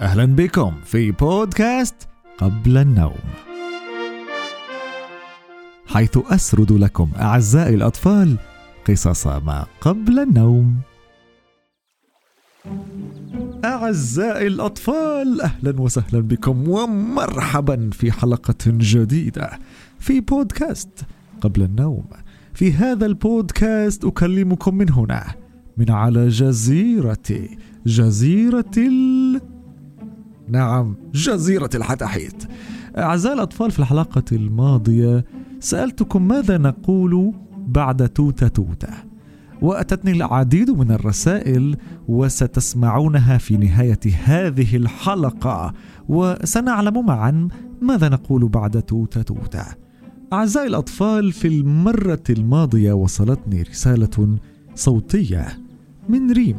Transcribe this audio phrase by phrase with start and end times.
[0.00, 1.94] أهلا بكم في بودكاست
[2.38, 3.18] قبل النوم
[5.86, 8.36] حيث أسرد لكم أعزائي الأطفال
[8.88, 10.76] قصص ما قبل النوم
[13.64, 19.58] أعزائي الأطفال أهلا وسهلا بكم ومرحبا في حلقة جديدة
[19.98, 21.04] في بودكاست
[21.40, 22.04] قبل النوم
[22.54, 25.34] في هذا البودكاست أكلمكم من هنا
[25.76, 27.48] من على جزيرة
[27.86, 28.64] جزيرة.
[30.50, 32.44] نعم جزيرة الحتحيت.
[32.98, 35.24] أعزائي الأطفال في الحلقة الماضية
[35.60, 37.32] سألتكم ماذا نقول
[37.66, 38.94] بعد توتة توتة؟
[39.62, 41.76] وأتتني العديد من الرسائل
[42.08, 45.72] وستسمعونها في نهاية هذه الحلقة
[46.08, 47.48] وسنعلم معا
[47.82, 49.64] ماذا نقول بعد توتة توتة.
[50.32, 54.38] أعزائي الأطفال في المرة الماضية وصلتني رسالة
[54.74, 55.48] صوتية
[56.08, 56.56] من ريم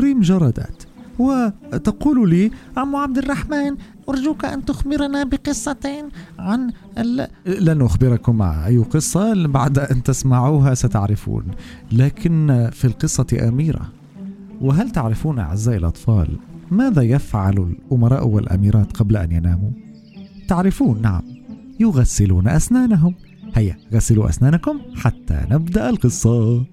[0.00, 0.86] ريم جردت
[1.18, 3.76] وتقول لي عم عبد الرحمن
[4.08, 7.28] أرجوك أن تخبرنا بقصتين عن ال...
[7.46, 11.44] لن أخبركم أي قصة بعد أن تسمعوها ستعرفون
[11.92, 13.92] لكن في القصة أميرة.
[14.60, 16.28] وهل تعرفون أعزائي الأطفال
[16.70, 19.70] ماذا يفعل الأمراء والأميرات قبل أن يناموا؟
[20.48, 21.22] تعرفون نعم
[21.80, 23.14] يغسلون أسنانهم.
[23.54, 26.64] هيا غسلوا أسنانكم حتى نبدأ القصة.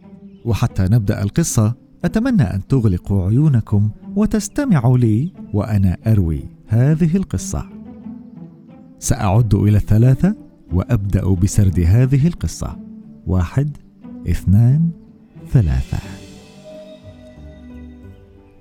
[0.46, 7.70] وحتى نبدأ القصة أتمنى أن تغلقوا عيونكم وتستمعوا لي وأنا أروي هذه القصة.
[9.00, 10.36] سأعد إلى الثلاثة
[10.74, 12.78] وأبدأ بسرد هذه القصة.
[13.28, 13.78] واحد،
[14.30, 14.90] اثنان،
[15.52, 15.98] ثلاثة.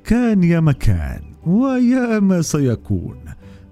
[0.04, 3.16] كان يا مكان ويا ما سيكون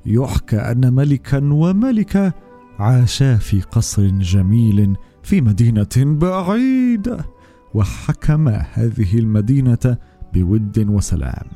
[0.07, 2.33] يحكى أن ملكا وملكة
[2.79, 7.25] عاشا في قصر جميل في مدينة بعيدة
[7.75, 9.97] وحكما هذه المدينة
[10.35, 11.47] بود وسلام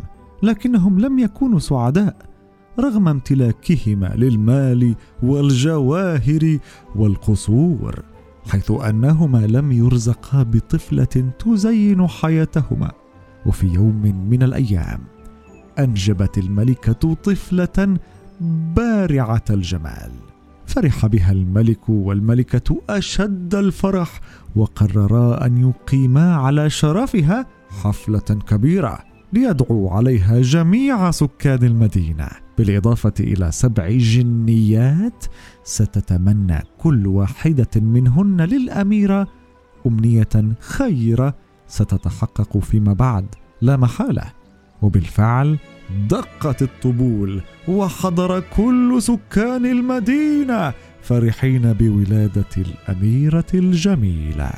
[0.42, 2.16] لكنهم لم يكونوا سعداء
[2.78, 6.58] رغم امتلاكهما للمال والجواهر
[6.96, 8.02] والقصور
[8.48, 12.92] حيث أنهما لم يرزقا بطفلة تزين حياتهما.
[13.46, 15.00] وفي يوم من الأيام
[15.78, 17.96] أنجبت الملكة طفلة
[18.76, 20.12] بارعة الجمال.
[20.72, 24.20] فرح بها الملك والملكة أشد الفرح
[24.56, 27.46] وقررا أن يقيما على شرفها
[27.82, 28.98] حفلة كبيرة
[29.32, 32.28] ليدعو عليها جميع سكان المدينة.
[32.58, 35.24] بالإضافة إلى سبع جنيات
[35.64, 39.26] ستتمنى كل واحدة منهن للأميرة
[39.86, 41.34] أمنية خيرة
[41.66, 43.26] ستتحقق فيما بعد.
[43.60, 44.24] لا محالة.
[44.82, 45.58] وبالفعل
[46.08, 50.72] دقت الطبول وحضر كل سكان المدينة
[51.02, 54.52] فرحين بولادة الأميرة الجميلة.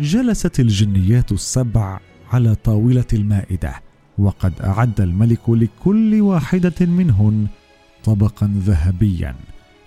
[0.00, 2.00] جلست الجنيات السبع
[2.32, 3.74] على طاولة المائدة
[4.18, 7.46] وقد أعد الملك لكل واحدة منهن
[8.04, 9.34] طبقا ذهبيا.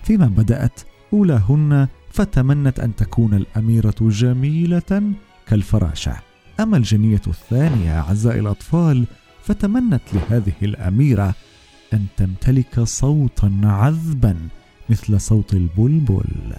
[0.02, 0.80] فيما بدأت
[1.12, 5.02] أولاهن فتمنت أن تكون الأميرة جميلة
[5.46, 6.16] كالفراشة.
[6.60, 9.04] أما الجنية الثانية أعزائي الأطفال
[9.42, 11.34] فتمنت لهذه الأميرة
[11.92, 14.36] أن تمتلك صوتا عذبا
[14.88, 16.52] مثل صوت البلبل.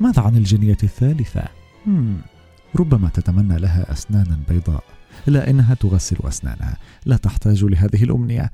[0.00, 1.44] ماذا عن الجنية الثالثة؟
[1.86, 2.16] مم.
[2.76, 4.84] ربما تتمنى لها أسنانا بيضاء.
[5.28, 6.76] الا إنها تغسل أسنانها.
[7.06, 8.50] لا تحتاج لهذه الأمنية.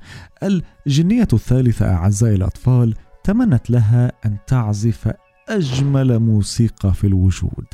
[0.87, 5.13] الجنية الثالثة أعزائي الأطفال تمنت لها أن تعزف
[5.49, 7.67] أجمل موسيقى في الوجود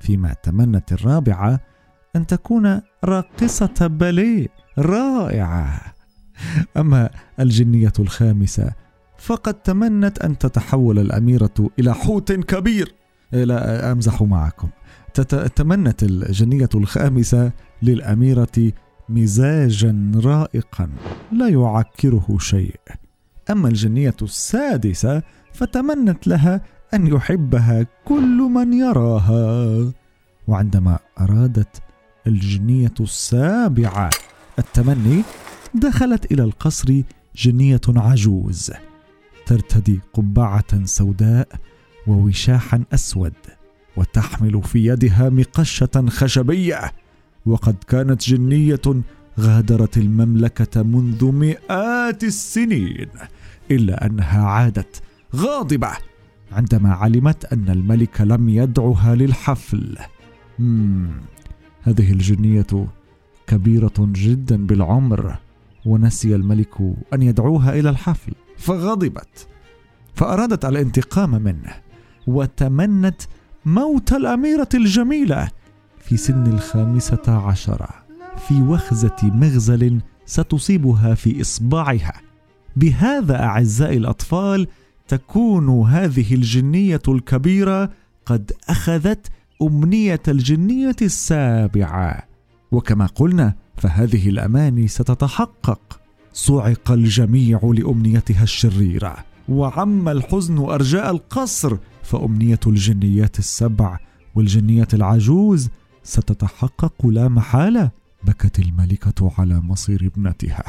[0.00, 1.60] فيما تمنت الرابعة
[2.16, 4.48] أن تكون راقصة باليه
[4.78, 5.80] رائعة.
[6.76, 7.10] أما
[7.40, 8.72] الجنية الخامسة
[9.18, 12.94] فقد تمنت أن تتحول الأميرة إلى حوت كبير.
[13.32, 14.68] لا أمزح معكم.
[15.56, 18.72] تمنت الجنية الخامسة للأميرة
[19.08, 20.88] مزاجا رائقا
[21.32, 22.80] لا يعكره شيء.
[23.50, 25.22] أما الجنية السادسة
[25.52, 26.60] فتمنت لها
[26.94, 29.92] أن يحبها كل من يراها.
[30.48, 31.82] وعندما أرادت
[32.26, 34.10] الجنية السابعة.
[34.58, 35.22] التمني
[35.74, 37.02] دخلت إلى القصر
[37.36, 38.72] جنية عجوز.
[39.46, 41.48] ترتدي قبعة سوداء
[42.06, 43.32] ووشاحا أسود
[43.96, 46.92] وتحمل في يدها مقشة خشبية.
[47.46, 49.02] وقد كانت جنية
[49.40, 53.08] غادرت المملكة منذ مئات السنين
[53.70, 55.02] إلا أنها عادت
[55.36, 55.90] غاضبة
[56.52, 59.98] عندما علمت أن الملك لم يدعها للحفل.
[60.58, 61.10] مم.
[61.82, 62.86] هذه الجنية
[63.46, 65.36] كبيرة جدا بالعمر
[65.86, 66.74] ونسي الملك
[67.14, 69.48] أن يدعوها إلى الحفل فغضبت
[70.14, 71.74] فأرادت الانتقام منه
[72.26, 73.22] وتمنت
[73.64, 75.48] موت الأميرة الجميلة
[75.98, 77.88] في سن الخامسة عشرة.
[78.48, 82.20] في وخزة مغزل ستصيبها في إصبعها.
[82.76, 84.66] بهذا أعزائي الأطفال
[85.08, 87.90] تكون هذه الجنية الكبيرة
[88.26, 89.26] قد أخذت
[89.62, 92.22] امنيه الجنية السابعة.
[92.72, 96.00] وكما قلنا فهذه الأماني ستتحقق.
[96.32, 99.16] صعق الجميع لأمنيتها الشريرة.
[99.48, 103.98] وعم الحزن أرجاء القصر فأمنية الجنيات السبع
[104.34, 105.68] والجنيه العجوز
[106.02, 107.90] ستتحقق لا محالة.
[108.24, 110.64] بكت الملكة على مصير ابنتها.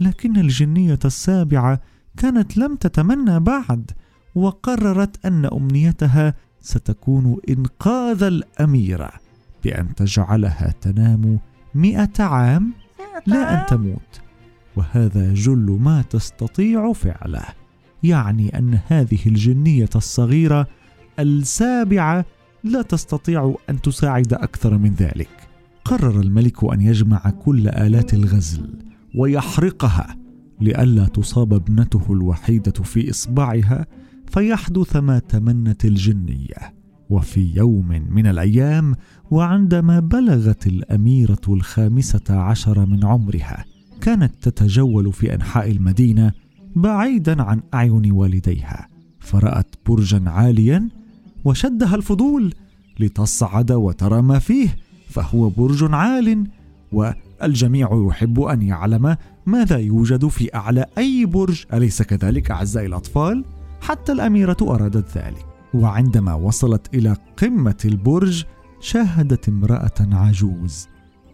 [0.00, 1.80] لكن الجنية السابعة
[2.16, 3.90] كانت لم تتمنى بعد
[4.34, 6.34] وقررت أن أمنيتها
[6.68, 9.10] ستكون إنقاذ الأميرة
[9.64, 11.38] بأن تجعلها تنام
[11.74, 12.72] مئة عام
[13.26, 14.20] لا أن تموت.
[14.76, 17.44] وهذا جل ما تستطيع فعله
[18.02, 20.66] يعني أن هذه الجنية الصغيرة
[21.18, 22.24] السابعة
[22.64, 25.48] لا تستطيع أن تساعد أكثر من ذلك.
[25.84, 28.70] قرر الملك أن يجمع كل آلات الغزل
[29.14, 30.16] ويحرقها
[30.60, 33.86] لئلا تصاب ابنته الوحيدة في إصبعها
[34.30, 36.74] فيحدث ما تمنت الجنية
[37.10, 38.94] وفي يوم من الأيام
[39.30, 43.64] وعندما بلغت الأميرة الخامسة عشر من عمرها
[44.00, 46.32] كانت تتجول في أنحاء المدينة
[46.76, 48.88] بعيدا عن أعين والديها
[49.20, 50.88] فرأت برجا عاليا
[51.44, 52.54] وشدها الفضول
[53.00, 54.76] لتصعد وترى ما فيه
[55.08, 56.46] فهو برج عال
[56.92, 59.16] والجميع يحب أن يعلم
[59.46, 63.44] ماذا يوجد في أعلى أي برج أليس كذلك أعزائي الأطفال؟
[63.80, 68.44] حتى الأميرة أرادت ذلك وعندما وصلت إلى قمة البرج
[68.80, 70.88] شاهدت امرأة عجوز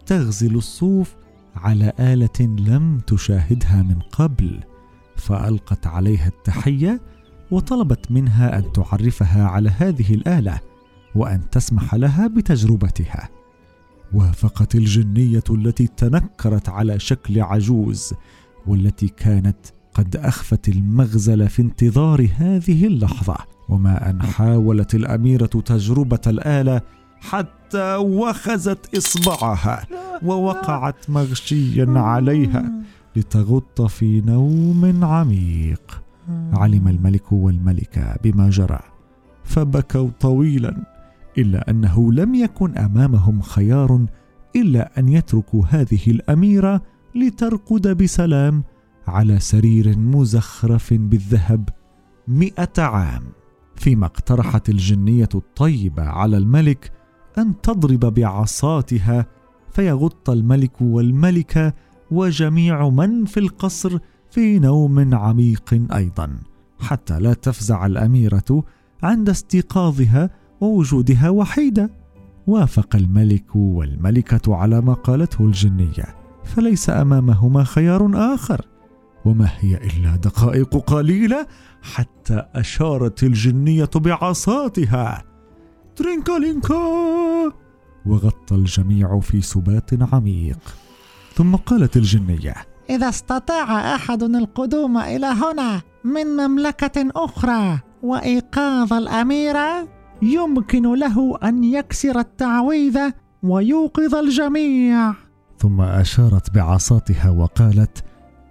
[0.05, 1.15] تغزل الصوف
[1.55, 4.59] على آلة لم تشاهدها من قبل
[5.15, 7.01] فألقت عليها التحية
[7.51, 10.59] وطلبت منها أن تعرفها على هذه الآلة
[11.15, 13.29] وأن تسمح لها بتجربتها.
[14.13, 18.13] وافقت الجنية التي تنكرت على شكل عجوز
[18.67, 19.65] والتي كانت
[19.95, 23.37] قد أخفت المغزل في انتظار هذه اللحظة
[23.69, 26.81] وما أن حاولت الأميرة تجربة الآلة
[27.19, 29.85] حتى وخزت إصبعها
[30.23, 32.71] ووقعت مغشيا عليها
[33.15, 36.01] لتغط في نوم عميق.
[36.53, 38.79] علم الملك والملكة بما جرى
[39.43, 40.75] فبكوا طويلا
[41.37, 44.05] إلا أنه لم يكن أمامهم خيار
[44.55, 46.81] إلا أن يتركوا هذه الأميرة
[47.15, 48.63] لترقد بسلام
[49.07, 51.69] على سرير مزخرف بالذهب
[52.27, 53.23] مئة عام
[53.75, 56.91] فيما اقترحت الجنية الطيبة على الملك
[57.37, 59.25] أن تضرب بعصاتها
[59.71, 61.73] فيغط الملك والملكة
[62.11, 63.99] وجميع من في القصر
[64.29, 66.39] في نوم عميق أيضا
[66.79, 68.63] حتى لا تفزع الأميرة
[69.03, 70.29] عند استيقاظها
[70.61, 71.89] ووجودها وحيدة.
[72.47, 78.74] وافق الملك والملكة على ما قالته الجنية فليس أمامهما خيار آخر.
[79.25, 81.47] وما هي إلا دقائق قليلة
[81.81, 85.23] حتى أشارت الجنية بعصاتها.
[85.95, 86.75] ترينكالينكا!
[88.05, 90.59] وغطى الجميع في سبات عميق.
[91.33, 92.55] ثم قالت الجنية
[92.89, 99.87] إذا استطاع أحد القدوم إلى هنا من مملكة أخرى وإيقاظ الاميره
[100.21, 103.13] يمكن له أن يكسر التعويذه
[103.43, 105.13] ويوقظ الجميع.
[105.59, 108.03] ثم أشارت بعصاتها وقالت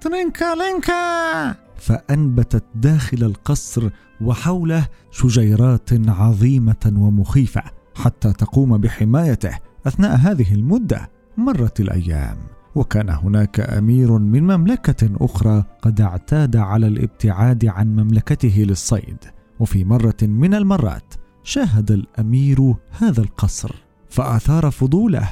[0.04, 1.54] ترينكا لينكا!
[1.76, 7.62] فأنبتت داخل القصر وحوله شجيرات عظيمة ومخيفة
[7.94, 12.36] حتى تقوم بحمايته أثناء هذه المدة مرت الأيام.
[12.74, 19.18] وكان هناك أمير من مملكة أخرى قد اعتاد على الابتعاد عن مملكته للصيد.
[19.60, 23.74] وفي مرة من المرات شاهد الأمير هذا القصر
[24.10, 25.28] فآثار فضوله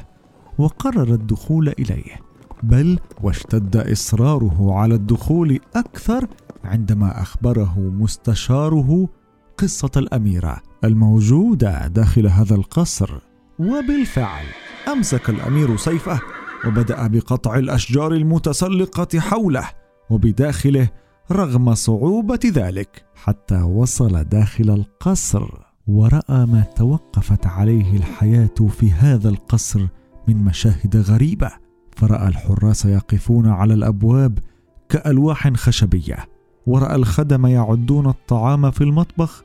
[0.59, 2.32] وقرر الدخول إليه.
[2.63, 6.27] بل واشتد إصراره على الدخول أكثر
[6.65, 9.09] عندما أخبره مستشاره
[9.59, 13.19] قصة الأميرة الموجودة داخل هذا القصر.
[13.59, 14.45] وبالفعل
[14.93, 16.21] أمسك الأمير سيفه
[16.67, 19.69] وبدأ بقطع الأشجار المتسلقة حوله
[20.11, 20.89] وبداخله
[21.33, 25.49] رغم صعوبة ذلك حتى وصل داخل القصر
[25.87, 29.87] ورأى ما توقفت عليه الحياة في هذا القصر
[30.29, 31.62] من مشاهد غريبة.
[32.03, 34.39] فرأى الحراس يقفون على الأبواب
[34.89, 36.17] كألواح خشبية.
[36.67, 39.45] ورأى الخدم يعدون الطعام في المطبخ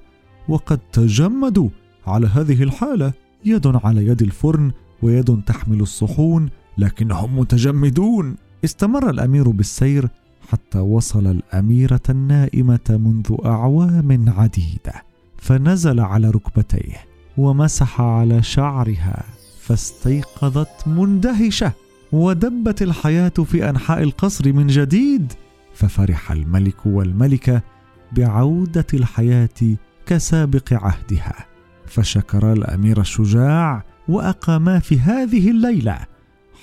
[0.49, 1.69] وقد تجمدوا
[2.07, 3.13] على هذه الحالة.
[3.45, 4.71] يد على يد الفرن
[5.01, 8.35] ويد تحمل الصحون لكنهم متجمدون.
[8.65, 10.09] استمر الأمير بالسير
[10.49, 14.93] حتى وصل الأميرة النائمة منذ أعوام عديدة.
[15.37, 16.97] فنزل على ركبتيه
[17.37, 19.23] ومسح على شعرها
[19.61, 21.86] فاستيقظت مندهشة.
[22.11, 25.33] ودبت الحياة في أنحاء القصر من جديد
[25.73, 27.61] ففرح الملك والملكة
[28.11, 31.45] بعودة الحياة كسابق عهدها.
[31.85, 35.99] فشكر الأمير الشجاع وأقاما في هذه الليلة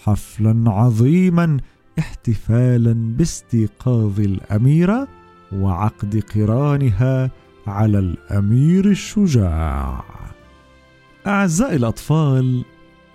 [0.04, 1.56] حفلا عظيما
[1.98, 5.08] احتفالا باستيقاظ الاميره
[5.52, 7.30] وعقد قرانها
[7.66, 10.04] على الأمير الشجاع.
[11.26, 12.64] أعزائي الأطفال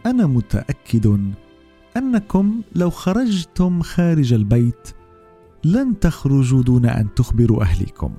[0.06, 1.34] أنا متأكد
[2.00, 4.90] أنكم لو خرجتم خارج البيت
[5.64, 8.14] لن تخرجوا دون أن تخبروا أهليكم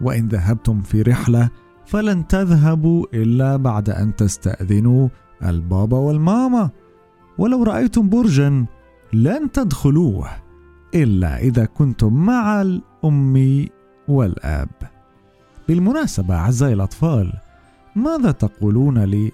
[0.00, 1.50] وإن ذهبتم في رحلة
[1.86, 5.08] فلن تذهبوا إلا بعد أن تستأذنوا
[5.44, 6.70] البابا والماما.
[7.38, 8.66] ولو رأيتم برجا
[9.12, 10.28] لن تدخلوه
[10.94, 13.66] إلا إذا كنتم مع الأم
[14.08, 14.70] والآب.
[15.68, 17.32] بالمناسبة أعزائي الأطفال
[17.96, 19.30] ماذا تقولون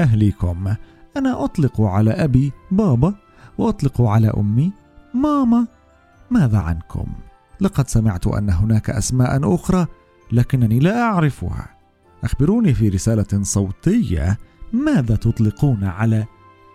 [0.00, 0.74] لأهليكم؟
[1.16, 3.14] أنا أطلق على أبي بابا
[3.58, 4.72] وأطلق على أمي
[5.14, 5.66] ماما.
[6.30, 7.06] ماذا عنكم؟
[7.60, 9.86] لقد سمعت أن هناك أسماء أخرى
[10.32, 11.68] لكنني لا أعرفها.
[12.24, 14.38] أخبروني في رسالة صوتية
[14.72, 16.24] ماذا تطلقون على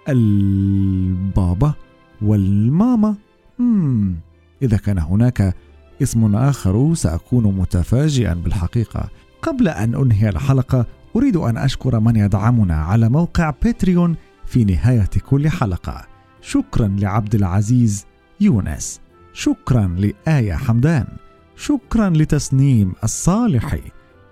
[0.10, 1.74] البابا
[2.22, 3.16] والماما؟
[3.60, 4.16] مم.
[4.62, 5.56] إذا كان هناك
[6.02, 9.10] اسم آخر سأكون متفاجئا بالحقيقة.
[9.42, 14.16] قبل أن أنهي الحلقة أريد أن أشكر من يدعمنا على موقع باتريون
[14.50, 16.06] في نهاية كل حلقة.
[16.42, 18.06] شكرا لعبد العزيز
[18.42, 19.02] يونس.
[19.34, 21.08] شكرا لآية حمدان.
[21.56, 23.82] شكرا لتسنيم الصالحي.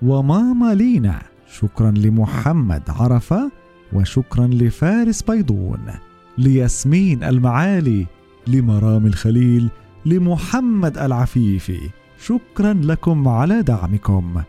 [0.01, 1.21] وماما لينا
[1.59, 3.51] شكرا لمحمد عرفة.
[3.93, 5.85] وشكرا لفارس بيضون.
[6.37, 8.05] لياسمين المعالي.
[8.47, 9.69] لمرام الخليل.
[10.05, 11.89] لمحمد العفيفي.
[12.25, 14.41] شكرا لكم على دعمكم.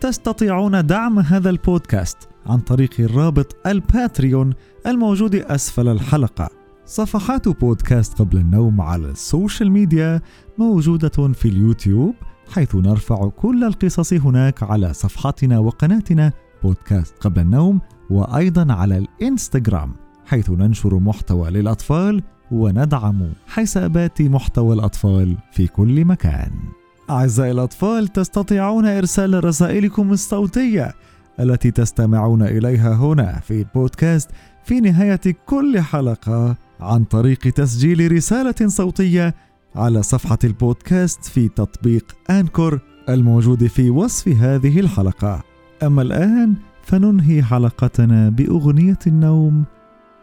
[0.00, 4.52] تستطيعون دعم هذا البودكاست عن طريق الرابط الباتريون
[4.86, 6.48] الموجود أسفل الحلقة
[6.86, 10.20] صفحات بودكاست قبل النوم على السوشيال ميديا
[10.58, 12.14] موجودة في اليوتيوب
[12.54, 17.80] حيث نرفع كل القصص هناك على صفحتنا وقناتنا بودكاست قبل النوم
[18.10, 19.94] وأيضا على الإنستغرام
[20.26, 26.79] حيث ننشر محتوى للأطفال وندعم حسابات محتوى الأطفال في كل مكان.
[27.10, 30.94] أعزائي الأطفال تستطيعون إرسال رسائلكم الصوتية
[31.40, 34.30] التي تستمعون إليها هنا في البودكاست
[34.64, 39.34] في نهاية كل حلقة عن طريق تسجيل رسالة صوتية
[39.76, 45.42] على صفحة البودكاست في تطبيق أنكور الموجود في وصف هذه الحلقة.
[45.82, 49.64] أما الآن فننهي حلقتنا بأغنية النوم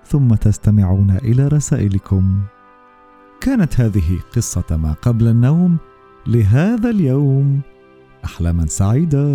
[0.05, 2.41] ثم تستمعون إلى رسائلكم.
[3.41, 5.77] كانت هذه قصة ما قبل النوم
[6.27, 7.61] لهذا اليوم
[8.25, 9.27] أحلاما سعيدة.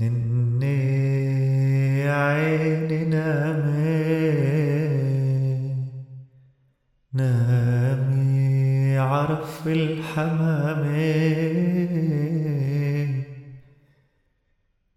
[0.00, 0.82] نني
[2.08, 4.12] عيني نامي
[7.12, 10.84] نامي عرف الحمام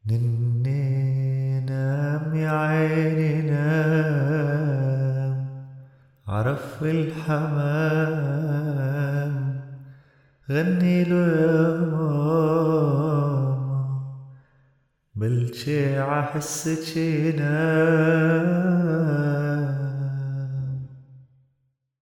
[0.08, 4.26] نني نامي عيني نام
[6.28, 7.75] عرف الحمام
[10.50, 13.56] غني له يا ماما
[15.16, 16.98] بالشي عحسك
[17.38, 18.05] نام